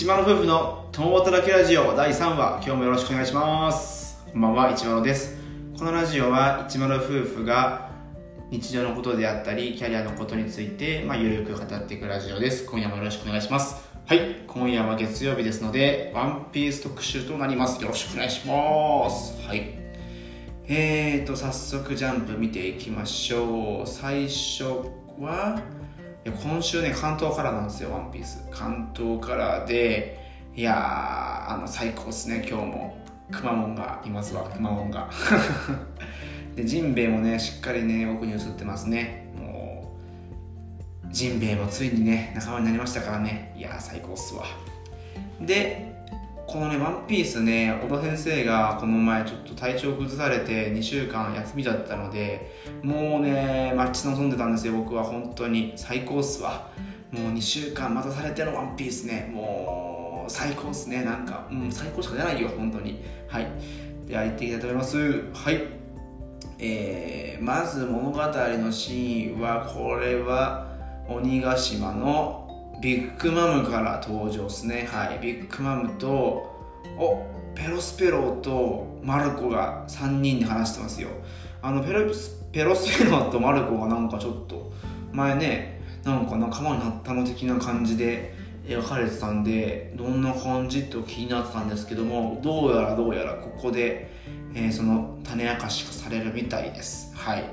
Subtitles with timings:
[0.00, 4.24] 一丸夫婦の共働きラジオ第3話今日もよろしくお願いします。
[4.32, 5.36] こんばんは一丸です。
[5.76, 7.90] このラジオは一丸夫婦が
[8.50, 12.64] 日常のことであったりキャリアのことについてまあゆるく語っていくラジオです。
[12.64, 13.90] 今夜もよろしくお願いします。
[14.06, 17.82] はい今夜は月曜日ですのでワンピース特集となります。
[17.82, 19.38] よろしくお願いします。
[19.46, 19.74] はい。
[20.66, 23.86] えーと早速ジャンプ見ていきましょう。
[23.86, 24.64] 最初
[25.20, 25.60] は
[26.24, 28.46] 今週ね関東からなんですよ「ワンピース。
[28.50, 30.18] 関東からで
[30.54, 33.00] いやあの最高っすね今日も。
[33.30, 35.08] くまモンがいますわくまモンが。
[36.56, 39.32] でジンベエもねしっかりね奥に映ってますね。
[39.38, 39.94] も
[41.04, 43.54] うジンベエもついにね仲間になりましたからね。
[43.56, 44.44] いや最高っすわ。
[45.40, 45.89] で
[46.50, 52.50] このね、ワンピースね、小田先生がこの前ちょっと体調崩されて2週間休みだったので、
[52.82, 55.74] もうね、待ち望んでたんですよ、僕は本当に。
[55.76, 56.68] 最高っすわ。
[57.12, 63.00] もう2週間待たされてのワンピースね、もう最高っすね、なんか、うん、最高しか出ないよ、本当に。
[63.28, 63.46] はい。
[64.08, 65.22] では、行っていきたいと思います。
[65.32, 65.62] はい。
[66.58, 70.66] えー、まず物語のシーンは、これは
[71.08, 72.39] 鬼ヶ島の
[72.80, 74.88] ビッグマムから登場ですね。
[74.90, 75.18] はい。
[75.20, 76.08] ビッグマムと
[76.98, 81.08] おペロスペロとマルコが3人で話してますよ。
[81.60, 82.10] あのペロ
[82.52, 84.72] ペロスペロとマルコがなんかちょっと
[85.12, 94.10] 前ねなんか仲間になったの的な感じで描かれてたんでどんな感じと気になってたんですけどもどうやらどうやらここで、
[94.54, 97.14] えー、その種明かしがされるみたいです。
[97.14, 97.44] はい。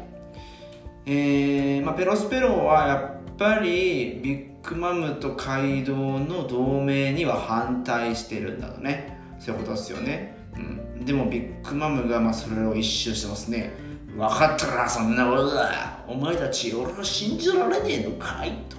[1.06, 9.18] えー、まあ、ペロスペロはやっぱりビックマムと街道の同盟には反対してるんだろうね。
[9.40, 13.72] そういうことですよね、うん、でもビッグマムがまあそれを一周してますね。
[14.18, 16.00] 分かったらそんなことだ。
[16.06, 18.52] お前たち俺は信じられねえのかい？
[18.68, 18.76] と。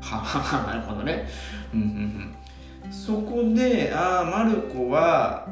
[0.00, 1.28] はははなるほどね。
[1.74, 1.86] うんうん
[2.84, 2.92] うん。
[2.92, 5.48] そこでああマルコは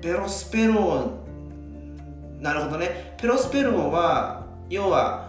[0.00, 1.18] ペロスペロ
[2.38, 3.14] なるほどね。
[3.16, 5.21] ペロスペロは要は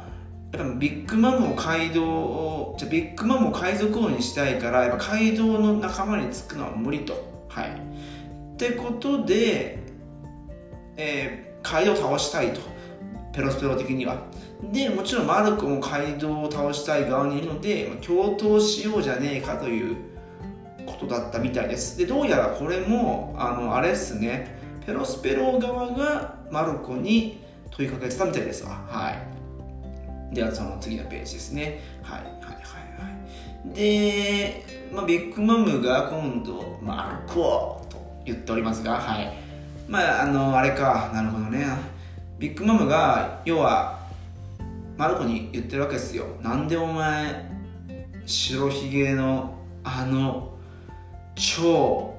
[0.53, 7.13] やっぱビッグマムを街道をじゃビッグマムを海賊王にしたいからやっぱ街道の仲間につくのは無理と。
[7.49, 7.69] はい。
[7.71, 9.79] ってことで、
[10.95, 12.61] えー、街道を倒したいと。
[13.33, 14.17] ペロスペロ的には。
[14.71, 19.97] でもちろんマルコも街道を倒したい側にいるので共闘しようじゃねえかという
[20.85, 21.97] ことだったみたいです。
[21.97, 24.55] でどうやらこれもあのあれっすね。
[24.85, 27.41] ペロスペロ側がマルコに
[27.71, 28.85] 問いかけてたみたいですわ。
[28.87, 29.32] はい。
[30.33, 31.79] ではその次のページですね。
[32.01, 33.75] はいはいはいはい。
[33.75, 39.31] で、まあ、ビッグマムが今度、まあ、歩こうと言っておりますがはい。
[39.87, 41.11] まああのあれか。
[41.13, 41.65] なるほどね。
[42.39, 43.99] ビッグマムが要は
[44.97, 46.25] マルコに言ってるわけですよ。
[46.41, 47.51] なんでお前
[48.25, 50.57] 白ひげのあの
[51.35, 52.17] 超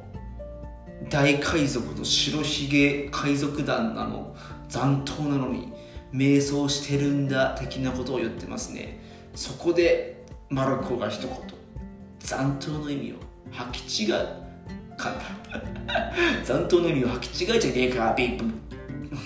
[1.11, 4.35] 大海賊と白ひげ海賊団なの？
[4.69, 5.74] 残党なのに。
[6.15, 9.01] 瞑想してるんだ的なことを言ってますね。
[9.35, 11.31] そこでマルコが一言。
[12.21, 13.17] 残党の意味を
[13.53, 14.15] 履き違う
[14.97, 15.25] 噛んだ
[16.43, 18.45] 残党の意味を履き違えじゃねえからビープ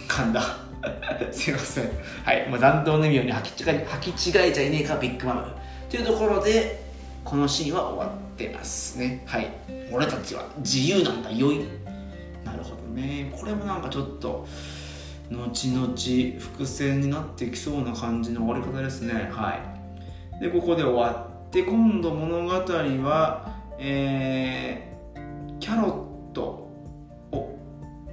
[0.09, 0.43] 噛んだ。
[1.31, 1.91] すいません。
[2.25, 2.49] はい。
[2.49, 5.47] もう残党の意味をね履き違え履き違えじゃねえかビッグマム。
[5.91, 6.83] というところで
[7.23, 9.23] このシーンは終わってますね。
[9.27, 9.51] はい。
[9.93, 11.59] 俺たちは自由なんだよい。
[12.45, 13.31] なるほどね。
[13.37, 14.47] これもなんかちょっと
[15.31, 19.31] 後々伏線になってきそうな感じの終わり方ですね。
[19.31, 19.61] は
[20.41, 20.41] い。
[20.41, 26.69] でここで終わって今度物語はえー、キャロット。
[27.33, 27.59] お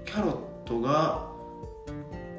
[0.05, 0.31] キャロ
[0.63, 1.29] ットが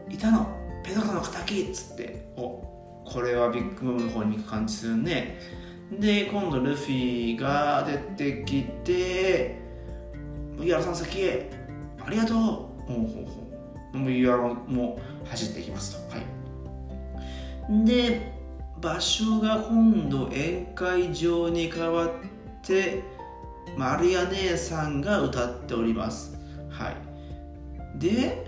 [0.08, 0.46] いたの。
[0.84, 1.62] ペドロの敵。
[1.62, 2.32] っつって。
[2.36, 2.62] お
[3.04, 5.38] これはビッグマムの方に行く感じするね。
[5.98, 9.60] で今度ルフィが出てきて
[10.56, 11.50] 麦わらさん先へ。
[12.04, 12.36] ありがとう。
[12.36, 13.45] ほうほうほう。
[13.92, 16.16] UR も走っていきますと。
[16.16, 18.32] はい、で、
[18.80, 22.10] 場所が今度宴会場に変わっ
[22.62, 23.02] て、
[23.76, 26.38] 丸屋姉さんが歌っております。
[26.70, 28.46] はい、で、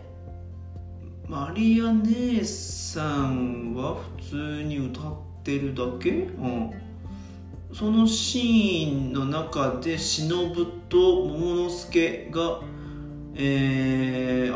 [1.28, 6.72] マリア姉さんは普通に歌ってるだけ、うん、
[7.74, 10.54] そのシーンの中で忍
[10.88, 12.60] と桃之助が、
[13.34, 14.27] えー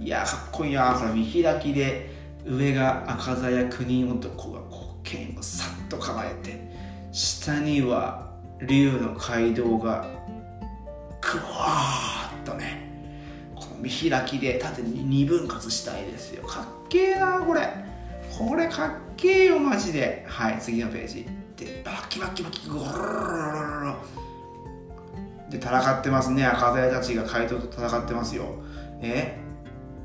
[0.00, 0.94] いやかっこいいな。
[0.94, 2.10] これ見開きで
[2.46, 6.58] 上が赤鞘九人男がこう剣をさっと構えて
[7.12, 8.32] 下には
[8.66, 10.06] 竜の街道が
[11.20, 12.88] くわーっとね
[13.54, 16.46] この見開きで縦に二分割したいですよ。
[16.46, 17.68] かっけえなこれ。
[18.38, 20.24] これかっけえよマジで。
[20.26, 21.26] はい次のページ。
[21.56, 23.96] でバキバキバキゴロロロロロ
[25.50, 26.46] で戦ってますね。
[26.46, 28.46] 赤鞘たちが怪盗と戦ってますよ。
[29.02, 29.39] え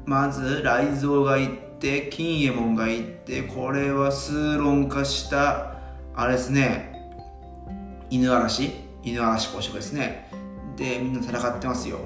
[0.05, 5.75] まず雷蔵が行って金右衛門が行ってこれは数論化した
[6.15, 6.93] あれですね
[8.09, 8.71] 犬嵐？
[9.03, 10.29] 犬嵐公職ですね。
[10.77, 11.99] でみんな戦ってますよ。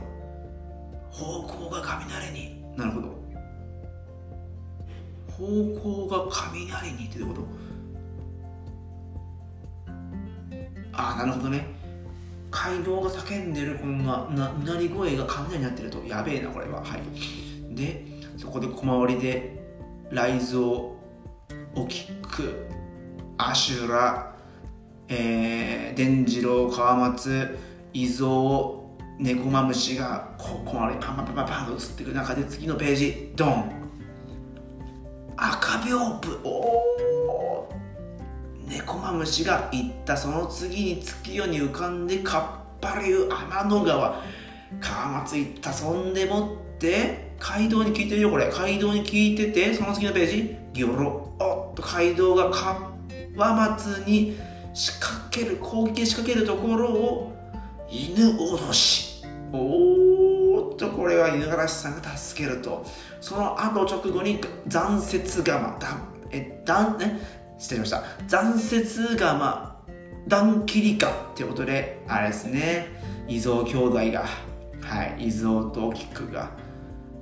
[1.12, 2.64] 方向が雷に。
[2.78, 3.08] なるほど。
[5.32, 5.46] 方
[6.08, 7.48] 向が雷にってどういうこと？
[10.94, 11.68] ああなるほどね。
[12.50, 16.82] 街道が叫んでるこんななうなり声が雷になってるとやべえなこれは。
[16.82, 17.02] はい。
[17.70, 18.06] で
[18.38, 19.58] そこで小回りで
[20.10, 20.62] 雷蔵
[21.76, 22.66] おきく
[23.38, 24.30] アシュラ
[25.12, 27.58] えー、伝次郎川松
[27.94, 28.80] 伊蔵
[29.18, 33.72] 猫マムシがここまでパンパンパンパンと映っていく中で次のページドン。
[35.36, 36.38] 赤屏風。
[36.44, 37.70] おお
[38.68, 40.16] 猫マムシが行った。
[40.16, 44.24] その次に月夜に浮かんでかっぱ流天の川。
[44.80, 45.74] 川松行った。
[45.74, 48.52] そんでもって街道に聞いてるよこれ。
[48.52, 51.34] 街道に聞いててその次のページギョロ。
[51.40, 54.38] おっと街道が川松に
[54.74, 57.34] 仕掛ける攻撃仕掛けるところを
[57.90, 59.24] 犬脅し。
[59.52, 62.86] おーっとこれは犬嵐さんが助けると。
[63.22, 65.78] その後直後に残雪釜。
[65.80, 65.98] だ
[66.32, 67.20] えだんね？
[67.58, 68.04] 失礼しました。
[68.28, 69.70] 残雪釜。
[70.28, 72.88] 断切りかっていうことであれですね。
[73.28, 74.26] 伊蔵兄弟が。
[74.82, 75.28] はい。
[75.30, 76.52] 伊蔵と菊が、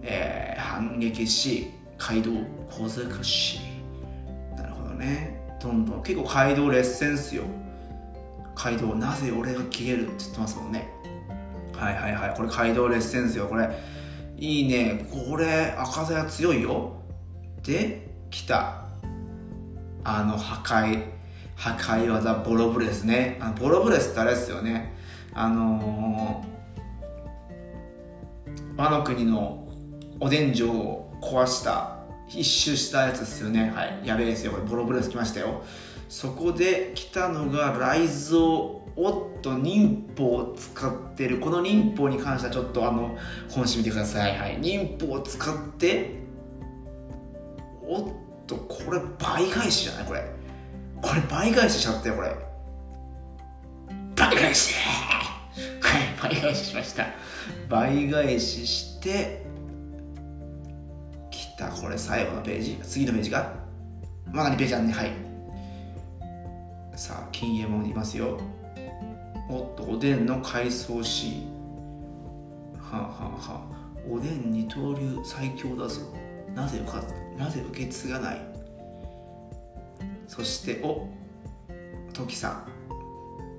[0.04, 2.32] えー、反撃し街道
[2.70, 3.60] 小尽くし。
[4.56, 5.40] なるほどね。
[5.62, 6.04] どんどん。
[6.04, 7.44] 結構街道劣勢っすよ。
[8.56, 10.90] 街道なぜ俺が消えるって言ってますもんね。
[11.74, 12.34] はいはいはい。
[12.36, 13.48] これ街道劣勢っすよ。
[13.48, 13.70] これ
[14.38, 15.08] いいね。
[15.12, 17.02] これ赤鞘強いよ。
[17.64, 18.86] で来た。
[20.04, 21.04] あの破壊。
[21.56, 22.34] 破壊技。
[22.36, 23.38] ボロブレスね。
[23.42, 24.96] あのボロブレスってあれですよね。
[25.34, 29.67] あのー、和の国の
[30.20, 31.98] おでん城を壊した
[32.28, 33.72] 一周したやつですよね。
[33.76, 34.02] はい。
[34.04, 35.64] やべえですよこれボロボロつきましたよ。
[36.10, 38.40] そこで来たのが雷蔵
[39.00, 41.40] おっと忍法を使ってる。
[41.40, 43.18] この忍法に関してはちょっとあの
[43.50, 44.38] 本誌見てください。
[44.38, 46.16] はい忍法を使って
[47.84, 48.14] おっ
[48.48, 50.06] とこれ倍返しじゃない？
[50.06, 50.26] これ。
[51.02, 52.36] これ倍返ししちゃったよこれ。
[54.16, 57.06] 倍返しはい倍返ししました。
[57.70, 59.46] 倍返しして
[61.58, 61.70] た。
[61.70, 62.80] これ最後のページ。
[62.84, 63.54] 次のページが
[64.32, 64.94] まだ2ページあんね。
[64.94, 65.12] はい。
[66.96, 68.40] さあ金右衛門いますよ。
[69.50, 71.58] おっとおでんの回想シーン
[72.80, 73.78] はあ、はあはあ、
[74.10, 76.02] おでん二刀流最強だぞ。
[76.56, 77.04] なぜか
[77.38, 78.42] なぜ受け継がない？
[80.28, 81.08] そしてお
[82.14, 82.68] トキさん。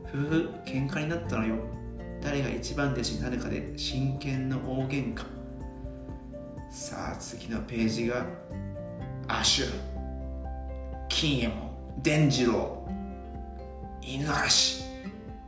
[0.08, 1.56] 夫婦喧嘩になったのよ。
[2.20, 5.22] 誰が一番弟子になるかで真剣の大喧嘩。
[6.80, 8.24] さあ次のページが
[9.26, 9.66] アシュ
[11.08, 12.86] 金右衛門伝次郎
[14.00, 14.84] 犬嵐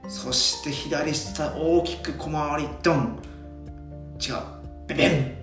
[0.09, 3.23] そして左下大きく小回りドン
[4.21, 4.35] 違う
[4.89, 5.35] ベベン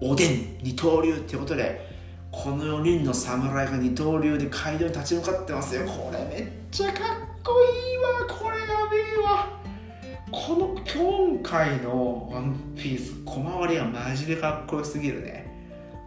[0.00, 1.84] おでん二刀流ってことで
[2.30, 5.84] この4人の侍が二刀流で街道に立ち向かってますよ。
[5.86, 6.96] これめっちゃかっ
[7.42, 8.24] こいいわ。
[8.28, 9.67] これやべえわ。
[10.30, 15.46] この今回のワンピース小回りはマジでかっこよすぎるね。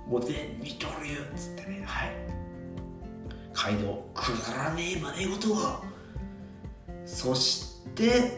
[0.08, 1.84] もう全二刀流っつってね。
[1.86, 2.12] はい。
[3.54, 5.82] 街道くだらねえ真似事が。
[7.06, 8.38] そして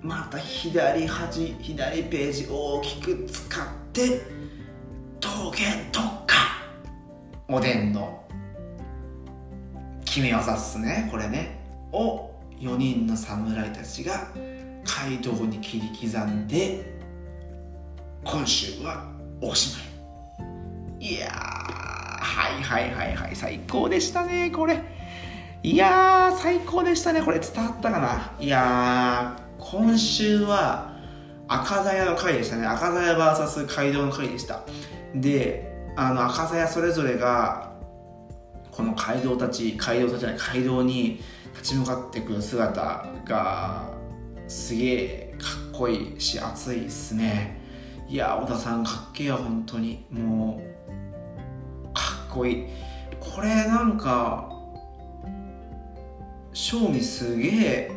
[0.00, 4.22] また左端左ページ大きく使って
[5.22, 6.34] 桃源特化。
[7.48, 8.24] おでんの
[10.04, 11.60] 決め技っすねこれね。
[11.92, 14.28] を4人の侍たちが
[15.02, 16.84] 街道に切り刻んで
[18.22, 19.04] 今週は
[19.40, 21.14] おしまい。
[21.14, 24.80] いやはいはいはいはい最高でしたねこれ。
[25.64, 27.40] いや最高でしたねこれ。
[27.40, 28.32] 伝わったかな。
[28.38, 30.96] いや今週は
[31.48, 32.66] 赤鞘の回でしたね。
[32.66, 34.62] 赤鞘 VS 街道の回でした。
[35.16, 37.72] であの赤鞘それぞれが
[38.70, 41.20] この街道たち街道たちじゃない街道に
[41.54, 44.01] 立ち向かっていく姿が
[44.52, 47.58] すげえかっこいいし熱いっすね。
[48.06, 50.04] いや小田さんかっけえよ本当に。
[50.10, 50.62] も
[51.86, 52.66] うかっこいい。
[53.18, 54.52] これなんか
[56.52, 57.92] 正味すげえ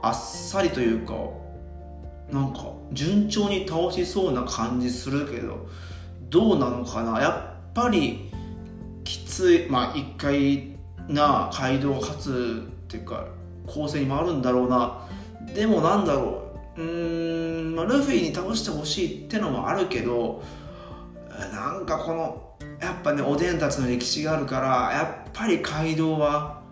[0.00, 1.12] あっさりというか
[2.30, 5.68] なんか順調に倒しそうな感じするけど
[6.30, 7.20] どうなのかな。
[7.20, 8.30] やっぱり
[9.04, 10.78] きついまあ一回
[11.08, 13.26] な街道勝つっていうか
[13.66, 15.06] 構成にもあるんだろうな。
[15.54, 16.42] でもなんだろ
[16.76, 16.80] う。
[16.80, 20.42] うーん、まあ、ルフィに倒してほしいってのもあるけど
[21.52, 26.62] なんかこのやっぱねおでんたちの歴史があるからやっぱり街道は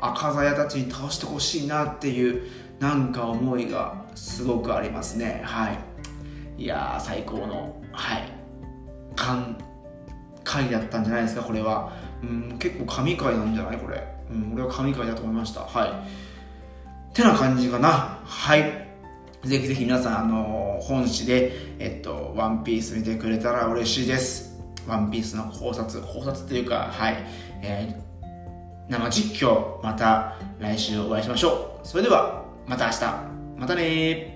[0.00, 2.42] 赤鞘たちに倒してほしいなっていう
[2.80, 5.42] なんか思いがすごくありますね。
[5.44, 5.78] はい。
[6.62, 8.32] いや最高のはい。
[9.14, 9.56] 感
[10.44, 11.92] 回だったんじゃないですかこれは。
[12.22, 14.02] うん結構神回なんじゃないこれ。
[14.30, 15.60] うん俺は神回だと思いました。
[15.60, 15.92] はい。
[17.12, 18.82] ってな感じかなはい
[19.44, 24.62] ぜひぜひ皆さん、あの本誌で、えっと、ワンピース見てくれたら嬉しいです。
[24.86, 27.16] ワンピースの考察、考察というか、はい、
[27.60, 31.86] えー、生実況、また来週お会いしましょう。
[31.86, 33.00] それでは、また明日。
[33.58, 34.31] またね